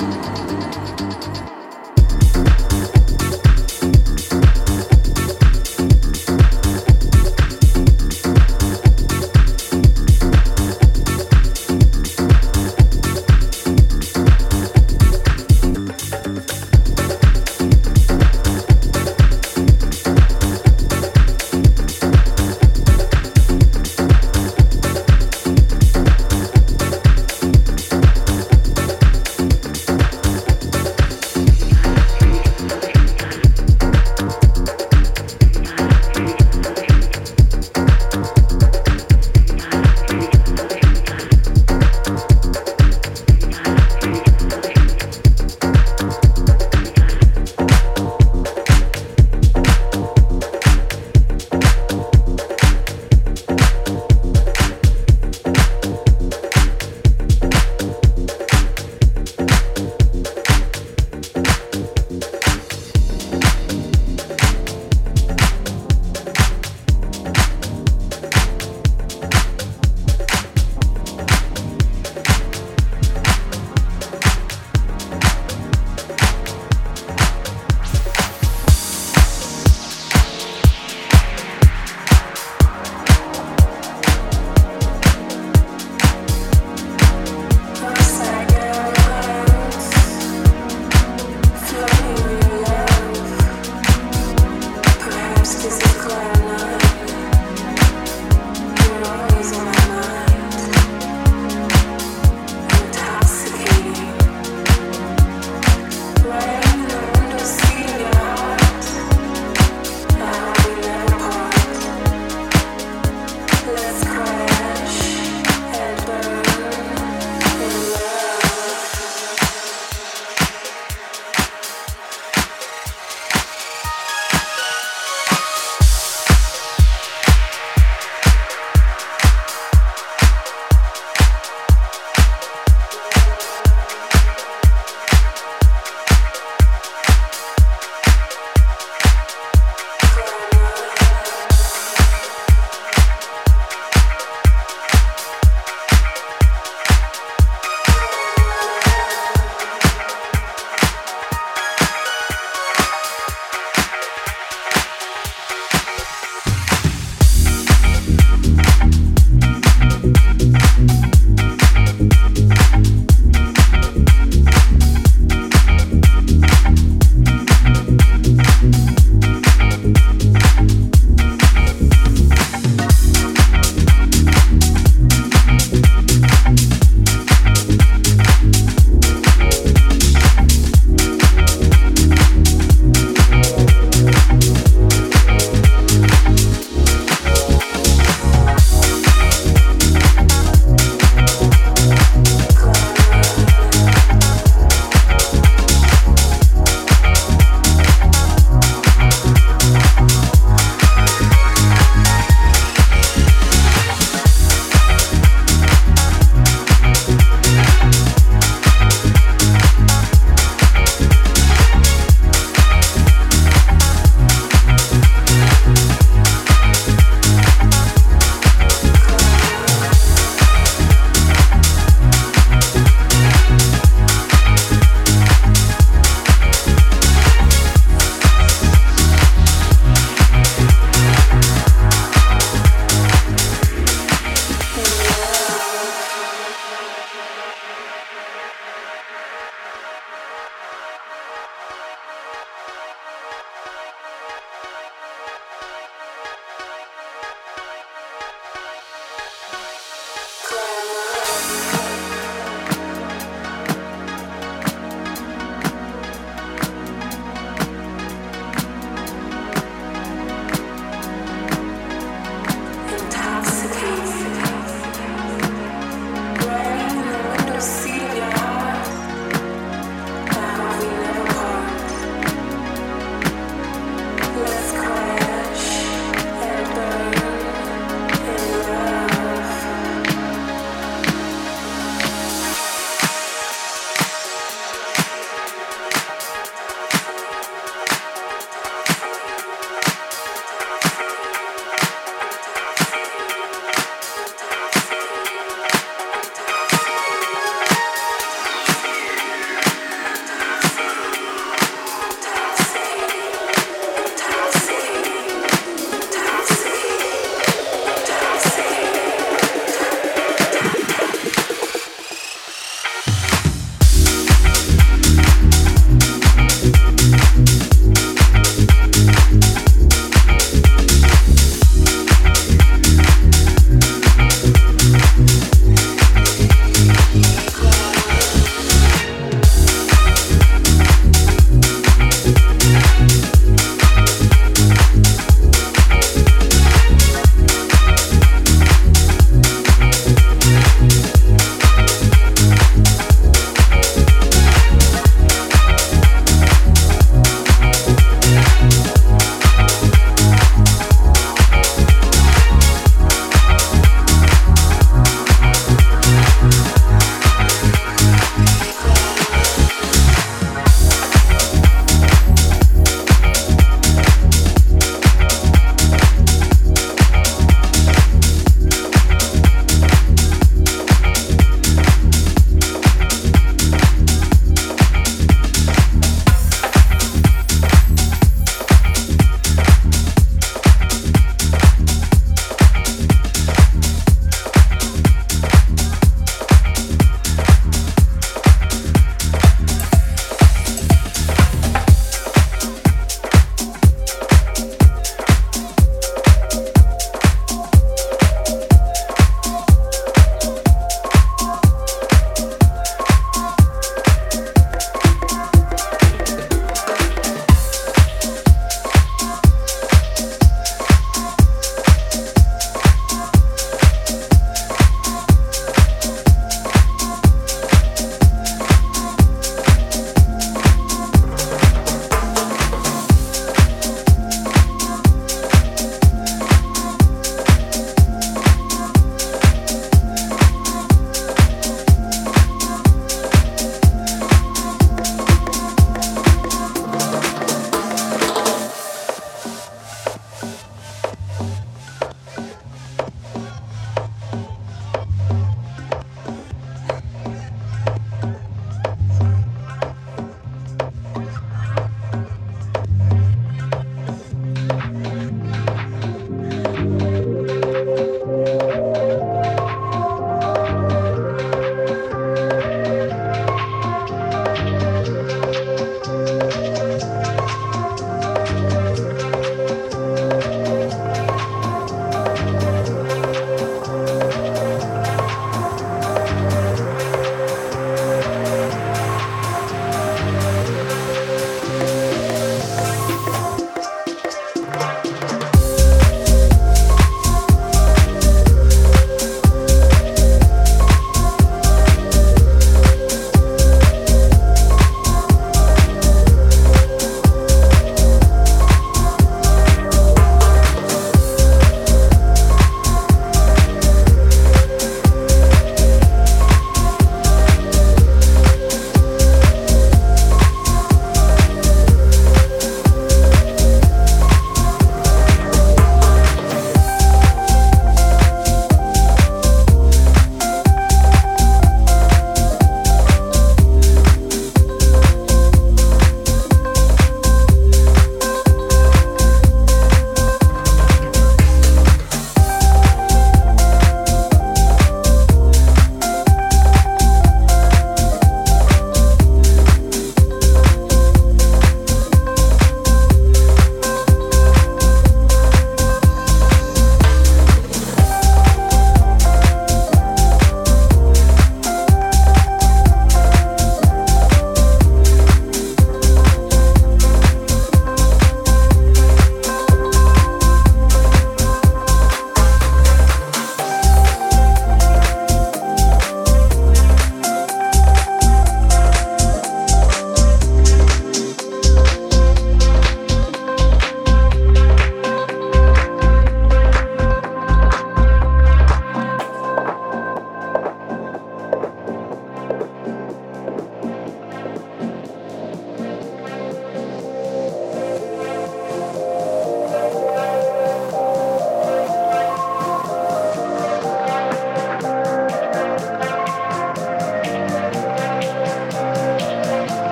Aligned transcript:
Música 0.00 0.79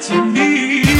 to 0.00 0.24
me. 0.24 0.93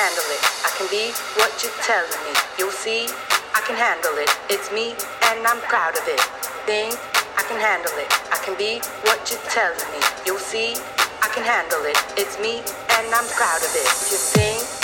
Handle 0.00 0.32
it. 0.32 0.42
I 0.64 0.70
can 0.80 0.88
be 0.88 1.12
what 1.36 1.52
you're 1.60 1.76
telling 1.84 2.20
me. 2.24 2.32
You'll 2.56 2.72
see, 2.72 3.04
I 3.52 3.60
can 3.68 3.76
handle 3.76 4.16
it. 4.16 4.32
It's 4.48 4.72
me, 4.72 4.96
and 5.28 5.46
I'm 5.46 5.60
proud 5.68 5.92
of 5.92 6.08
it. 6.08 6.20
Think, 6.64 6.96
I 7.36 7.42
can 7.44 7.60
handle 7.60 7.92
it. 8.00 8.08
I 8.32 8.38
can 8.40 8.56
be 8.56 8.80
what 9.04 9.20
you're 9.28 9.44
telling 9.52 9.88
me. 9.92 10.00
You'll 10.24 10.40
see, 10.40 10.72
I 11.20 11.28
can 11.34 11.44
handle 11.44 11.84
it. 11.84 12.00
It's 12.16 12.40
me, 12.40 12.64
and 12.96 13.06
I'm 13.12 13.28
proud 13.36 13.60
of 13.60 13.72
it. 13.76 13.88
You 14.08 14.16
think 14.16 14.79